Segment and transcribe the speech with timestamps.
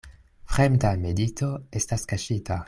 [0.53, 1.51] Fremda medito
[1.81, 2.59] estas kaŝita.